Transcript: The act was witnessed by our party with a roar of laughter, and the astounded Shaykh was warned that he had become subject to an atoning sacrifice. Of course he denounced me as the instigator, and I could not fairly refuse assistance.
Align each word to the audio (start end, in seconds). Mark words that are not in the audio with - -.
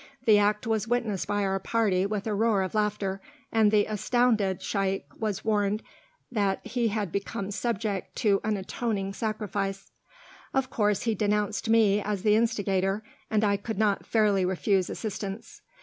The 0.25 0.39
act 0.39 0.65
was 0.65 0.87
witnessed 0.87 1.27
by 1.27 1.43
our 1.43 1.59
party 1.59 2.07
with 2.07 2.25
a 2.25 2.33
roar 2.33 2.63
of 2.63 2.73
laughter, 2.73 3.21
and 3.51 3.69
the 3.69 3.85
astounded 3.85 4.59
Shaykh 4.63 5.05
was 5.15 5.45
warned 5.45 5.83
that 6.31 6.59
he 6.65 6.87
had 6.87 7.11
become 7.11 7.51
subject 7.51 8.15
to 8.15 8.41
an 8.43 8.57
atoning 8.57 9.13
sacrifice. 9.13 9.91
Of 10.55 10.71
course 10.71 11.03
he 11.03 11.13
denounced 11.13 11.69
me 11.69 12.01
as 12.01 12.23
the 12.23 12.35
instigator, 12.35 13.03
and 13.29 13.43
I 13.43 13.57
could 13.57 13.77
not 13.77 14.07
fairly 14.07 14.43
refuse 14.43 14.89
assistance. 14.89 15.61